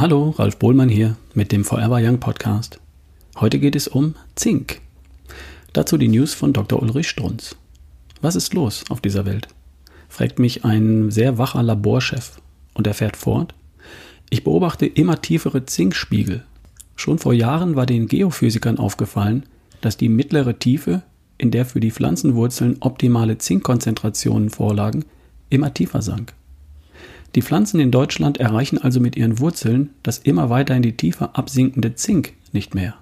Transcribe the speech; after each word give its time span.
Hallo, 0.00 0.32
Ralf 0.38 0.58
Bohlmann 0.58 0.88
hier 0.88 1.16
mit 1.34 1.50
dem 1.50 1.64
Forever 1.64 1.98
Young 2.00 2.20
Podcast. 2.20 2.78
Heute 3.40 3.58
geht 3.58 3.74
es 3.74 3.88
um 3.88 4.14
Zink. 4.36 4.80
Dazu 5.72 5.96
die 5.96 6.06
News 6.06 6.34
von 6.34 6.52
Dr. 6.52 6.80
Ulrich 6.80 7.08
Strunz. 7.08 7.56
Was 8.20 8.36
ist 8.36 8.54
los 8.54 8.84
auf 8.90 9.00
dieser 9.00 9.26
Welt? 9.26 9.48
fragt 10.08 10.38
mich 10.38 10.64
ein 10.64 11.10
sehr 11.10 11.36
wacher 11.36 11.64
Laborchef 11.64 12.40
und 12.74 12.86
er 12.86 12.94
fährt 12.94 13.16
fort. 13.16 13.56
Ich 14.30 14.44
beobachte 14.44 14.86
immer 14.86 15.20
tiefere 15.20 15.66
Zinkspiegel. 15.66 16.44
Schon 16.94 17.18
vor 17.18 17.34
Jahren 17.34 17.74
war 17.74 17.84
den 17.84 18.06
Geophysikern 18.06 18.78
aufgefallen, 18.78 19.46
dass 19.80 19.96
die 19.96 20.08
mittlere 20.08 20.60
Tiefe, 20.60 21.02
in 21.38 21.50
der 21.50 21.66
für 21.66 21.80
die 21.80 21.90
Pflanzenwurzeln 21.90 22.76
optimale 22.78 23.38
Zinkkonzentrationen 23.38 24.50
vorlagen, 24.50 25.06
immer 25.50 25.74
tiefer 25.74 26.02
sank. 26.02 26.34
Die 27.34 27.42
Pflanzen 27.42 27.80
in 27.80 27.90
Deutschland 27.90 28.38
erreichen 28.38 28.78
also 28.78 29.00
mit 29.00 29.16
ihren 29.16 29.38
Wurzeln 29.38 29.90
das 30.02 30.18
immer 30.18 30.50
weiter 30.50 30.74
in 30.74 30.82
die 30.82 30.96
Tiefe 30.96 31.34
absinkende 31.34 31.94
Zink 31.94 32.32
nicht 32.52 32.74
mehr, 32.74 32.94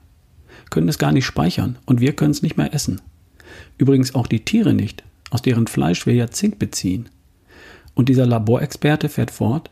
können 0.71 0.89
es 0.89 0.99
gar 0.99 1.13
nicht 1.13 1.25
speichern 1.25 1.79
und 1.87 2.01
wir 2.01 2.15
können 2.15 2.33
es 2.33 2.43
nicht 2.43 2.57
mehr 2.57 2.75
essen. 2.75 3.01
Übrigens 3.79 4.15
auch 4.15 4.27
die 4.27 4.45
Tiere 4.45 4.75
nicht, 4.75 5.05
aus 5.31 5.43
deren 5.43 5.67
Fleisch 5.67 6.07
wir 6.07 6.15
ja 6.15 6.29
Zink 6.31 6.59
beziehen. 6.59 7.09
Und 7.95 8.09
dieser 8.09 8.27
Laborexperte 8.27 9.09
fährt 9.09 9.31
fort, 9.31 9.71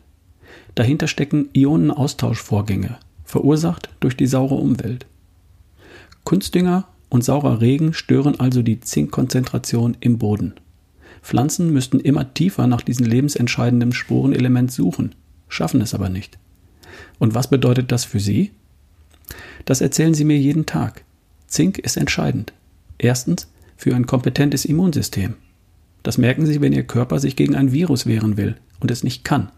dahinter 0.75 1.09
stecken 1.09 1.49
Ionenaustauschvorgänge, 1.53 2.97
verursacht 3.25 3.91
durch 4.01 4.17
die 4.17 4.27
saure 4.27 4.55
Umwelt. 4.55 5.07
Kunstdünger 6.23 6.87
und 7.11 7.23
saurer 7.23 7.61
Regen 7.61 7.93
stören 7.93 8.41
also 8.41 8.63
die 8.63 8.81
Zinkkonzentration 8.81 9.97
im 10.01 10.19
Boden. 10.19 10.55
Pflanzen 11.25 11.73
müssten 11.73 12.01
immer 12.01 12.35
tiefer 12.35 12.67
nach 12.67 12.83
diesem 12.83 13.07
lebensentscheidenden 13.07 13.93
Sporenelement 13.93 14.71
suchen, 14.71 15.15
schaffen 15.49 15.81
es 15.81 15.95
aber 15.95 16.11
nicht. 16.11 16.39
Und 17.19 17.35
was 17.35 17.49
bedeutet 17.49 17.91
das 17.91 18.05
für 18.05 18.21
Sie? 18.21 18.51
Das 19.65 19.81
erzählen 19.81 20.13
Sie 20.13 20.25
mir 20.25 20.37
jeden 20.37 20.67
Tag. 20.67 21.03
Zink 21.47 21.79
ist 21.79 21.97
entscheidend. 21.97 22.53
Erstens 22.99 23.51
für 23.75 23.95
ein 23.95 24.05
kompetentes 24.05 24.67
Immunsystem. 24.67 25.35
Das 26.03 26.19
merken 26.19 26.45
Sie, 26.45 26.61
wenn 26.61 26.75
Ihr 26.75 26.85
Körper 26.85 27.19
sich 27.19 27.37
gegen 27.37 27.55
ein 27.55 27.73
Virus 27.73 28.05
wehren 28.05 28.37
will 28.37 28.57
und 28.81 28.91
es 28.91 29.03
nicht 29.03 29.25
kann, 29.25 29.51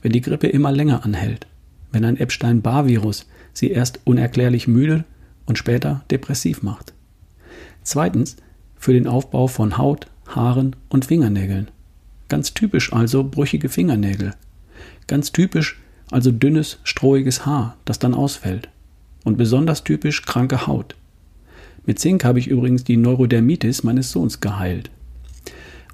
wenn 0.00 0.12
die 0.12 0.22
Grippe 0.22 0.46
immer 0.46 0.72
länger 0.72 1.04
anhält, 1.04 1.46
wenn 1.90 2.06
ein 2.06 2.16
Epstein-Barr-Virus 2.16 3.28
Sie 3.52 3.70
erst 3.70 4.00
unerklärlich 4.04 4.66
müde 4.66 5.04
und 5.44 5.58
später 5.58 6.06
depressiv 6.10 6.62
macht. 6.62 6.94
Zweitens 7.82 8.38
für 8.78 8.94
den 8.94 9.06
Aufbau 9.06 9.46
von 9.46 9.76
Haut, 9.76 10.06
Haaren 10.34 10.76
und 10.88 11.06
Fingernägeln. 11.06 11.68
Ganz 12.28 12.54
typisch 12.54 12.92
also 12.92 13.24
brüchige 13.24 13.68
Fingernägel. 13.68 14.34
Ganz 15.06 15.32
typisch 15.32 15.78
also 16.10 16.30
dünnes, 16.30 16.78
strohiges 16.84 17.46
Haar, 17.46 17.76
das 17.84 17.98
dann 17.98 18.14
ausfällt. 18.14 18.68
Und 19.24 19.38
besonders 19.38 19.84
typisch 19.84 20.22
kranke 20.22 20.66
Haut. 20.66 20.94
Mit 21.84 21.98
Zink 21.98 22.24
habe 22.24 22.38
ich 22.38 22.48
übrigens 22.48 22.84
die 22.84 22.96
Neurodermitis 22.96 23.82
meines 23.82 24.10
Sohns 24.10 24.40
geheilt. 24.40 24.90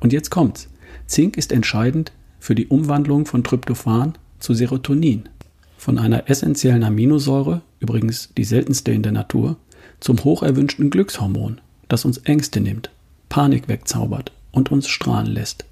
Und 0.00 0.12
jetzt 0.12 0.30
kommt's. 0.30 0.69
Zink 1.06 1.36
ist 1.36 1.52
entscheidend 1.52 2.12
für 2.41 2.55
die 2.55 2.67
Umwandlung 2.67 3.27
von 3.27 3.42
Tryptophan 3.42 4.14
zu 4.39 4.55
Serotonin. 4.55 5.28
Von 5.77 5.98
einer 5.98 6.28
essentiellen 6.28 6.84
Aminosäure, 6.84 7.62
übrigens 7.80 8.30
die 8.36 8.45
seltenste 8.45 8.92
in 8.92 9.02
der 9.02 9.12
Natur, 9.12 9.56
zum 10.00 10.23
hocherwünschten 10.23 10.91
Glückshormon, 10.91 11.61
das 11.89 12.05
uns 12.05 12.19
Ängste 12.19 12.61
nimmt, 12.61 12.91
Panik 13.28 13.68
wegzaubert 13.68 14.32
und 14.52 14.70
uns 14.70 14.88
strahlen 14.88 15.26
lässt. 15.26 15.64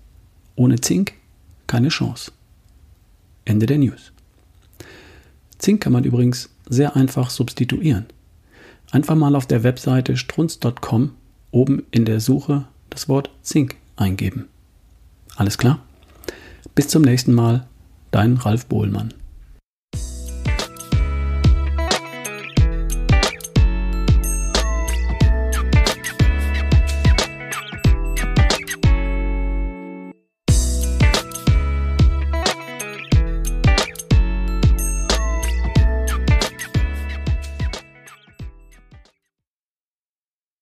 Ohne 0.55 0.81
Zink 0.81 1.15
keine 1.67 1.89
Chance. 1.89 2.33
Ende 3.45 3.67
der 3.67 3.79
News. 3.79 4.13
Zink 5.59 5.83
kann 5.83 5.93
man 5.93 6.05
übrigens 6.05 6.51
sehr 6.69 6.97
einfach 6.97 7.31
substituieren. 7.31 8.07
Einfach 8.91 9.15
mal 9.15 9.35
auf 9.35 9.47
der 9.47 9.63
Webseite 9.63 10.17
strunz.com 10.17 11.13
oben 11.51 11.85
in 11.91 12.05
der 12.05 12.21
Suche 12.21 12.67
das 12.91 13.09
Wort 13.09 13.31
Zink 13.43 13.77
eingeben. 13.97 14.49
Alles 15.37 15.59
klar? 15.59 15.81
Bis 16.75 16.89
zum 16.89 17.03
nächsten 17.03 17.33
Mal, 17.33 17.67
dein 18.11 18.37
Ralf 18.37 18.67
Bohlmann. 18.67 19.13